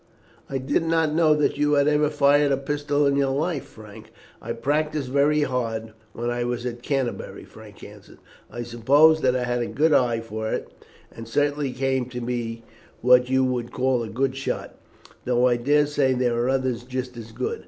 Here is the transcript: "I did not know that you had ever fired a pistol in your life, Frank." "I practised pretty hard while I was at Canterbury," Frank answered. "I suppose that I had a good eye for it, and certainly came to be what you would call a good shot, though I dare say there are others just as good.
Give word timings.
"I 0.49 0.57
did 0.57 0.81
not 0.81 1.13
know 1.13 1.35
that 1.35 1.59
you 1.59 1.73
had 1.73 1.87
ever 1.87 2.09
fired 2.09 2.51
a 2.51 2.57
pistol 2.57 3.05
in 3.05 3.15
your 3.15 3.29
life, 3.35 3.65
Frank." 3.65 4.11
"I 4.41 4.51
practised 4.53 5.13
pretty 5.13 5.43
hard 5.43 5.93
while 6.13 6.31
I 6.31 6.43
was 6.43 6.65
at 6.65 6.81
Canterbury," 6.81 7.43
Frank 7.43 7.83
answered. 7.83 8.17
"I 8.49 8.63
suppose 8.63 9.21
that 9.21 9.35
I 9.35 9.43
had 9.43 9.61
a 9.61 9.67
good 9.67 9.93
eye 9.93 10.19
for 10.19 10.51
it, 10.51 10.67
and 11.15 11.27
certainly 11.27 11.71
came 11.71 12.07
to 12.09 12.19
be 12.19 12.63
what 13.01 13.29
you 13.29 13.43
would 13.45 13.71
call 13.71 14.01
a 14.01 14.09
good 14.09 14.35
shot, 14.35 14.73
though 15.25 15.47
I 15.47 15.57
dare 15.57 15.85
say 15.85 16.13
there 16.13 16.35
are 16.45 16.49
others 16.49 16.81
just 16.81 17.15
as 17.15 17.31
good. 17.31 17.59